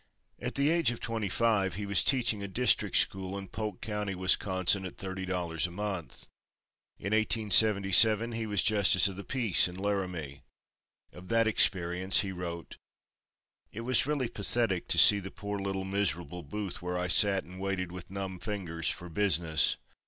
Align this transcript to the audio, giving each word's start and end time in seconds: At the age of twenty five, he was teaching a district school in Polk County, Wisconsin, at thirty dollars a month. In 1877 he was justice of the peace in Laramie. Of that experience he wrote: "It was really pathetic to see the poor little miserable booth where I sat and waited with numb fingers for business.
At 0.39 0.55
the 0.55 0.71
age 0.71 0.89
of 0.89 0.99
twenty 0.99 1.29
five, 1.29 1.75
he 1.75 1.85
was 1.85 2.01
teaching 2.03 2.41
a 2.41 2.47
district 2.47 2.95
school 2.95 3.37
in 3.37 3.47
Polk 3.49 3.81
County, 3.81 4.15
Wisconsin, 4.15 4.83
at 4.83 4.97
thirty 4.97 5.27
dollars 5.27 5.67
a 5.67 5.69
month. 5.69 6.27
In 6.97 7.13
1877 7.13 8.31
he 8.31 8.47
was 8.47 8.63
justice 8.63 9.07
of 9.07 9.15
the 9.15 9.23
peace 9.23 9.67
in 9.67 9.75
Laramie. 9.75 10.41
Of 11.13 11.27
that 11.27 11.45
experience 11.45 12.21
he 12.21 12.31
wrote: 12.31 12.77
"It 13.71 13.81
was 13.81 14.07
really 14.07 14.27
pathetic 14.27 14.87
to 14.87 14.97
see 14.97 15.19
the 15.19 15.29
poor 15.29 15.59
little 15.59 15.85
miserable 15.85 16.41
booth 16.41 16.81
where 16.81 16.97
I 16.97 17.07
sat 17.07 17.43
and 17.43 17.59
waited 17.59 17.91
with 17.91 18.09
numb 18.09 18.39
fingers 18.39 18.89
for 18.89 19.07
business. 19.07 19.77